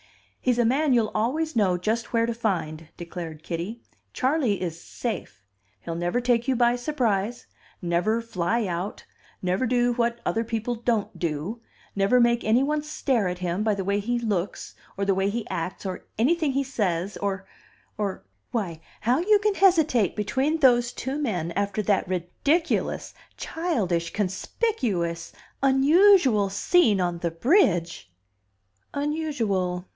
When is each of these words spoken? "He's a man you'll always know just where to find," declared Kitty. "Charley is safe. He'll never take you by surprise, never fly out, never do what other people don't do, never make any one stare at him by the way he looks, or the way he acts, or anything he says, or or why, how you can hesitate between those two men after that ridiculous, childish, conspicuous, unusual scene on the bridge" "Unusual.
"He's 0.43 0.57
a 0.57 0.65
man 0.65 0.93
you'll 0.93 1.11
always 1.13 1.55
know 1.55 1.77
just 1.77 2.11
where 2.11 2.25
to 2.25 2.33
find," 2.33 2.89
declared 2.97 3.43
Kitty. 3.43 3.83
"Charley 4.11 4.59
is 4.59 4.81
safe. 4.81 5.43
He'll 5.81 5.93
never 5.93 6.19
take 6.19 6.47
you 6.47 6.55
by 6.55 6.75
surprise, 6.77 7.45
never 7.83 8.19
fly 8.19 8.65
out, 8.65 9.05
never 9.43 9.67
do 9.67 9.93
what 9.93 10.19
other 10.25 10.43
people 10.43 10.73
don't 10.73 11.19
do, 11.19 11.61
never 11.95 12.19
make 12.19 12.43
any 12.43 12.63
one 12.63 12.81
stare 12.81 13.27
at 13.27 13.37
him 13.37 13.61
by 13.61 13.75
the 13.75 13.83
way 13.83 13.99
he 13.99 14.17
looks, 14.17 14.73
or 14.97 15.05
the 15.05 15.13
way 15.13 15.29
he 15.29 15.47
acts, 15.51 15.85
or 15.85 16.05
anything 16.17 16.53
he 16.53 16.63
says, 16.63 17.15
or 17.17 17.45
or 17.95 18.23
why, 18.49 18.81
how 19.01 19.19
you 19.19 19.37
can 19.37 19.53
hesitate 19.53 20.15
between 20.15 20.57
those 20.57 20.91
two 20.91 21.19
men 21.19 21.51
after 21.51 21.83
that 21.83 22.07
ridiculous, 22.07 23.13
childish, 23.37 24.09
conspicuous, 24.11 25.31
unusual 25.61 26.49
scene 26.49 26.99
on 26.99 27.19
the 27.19 27.29
bridge" 27.29 28.11
"Unusual. 28.95 29.85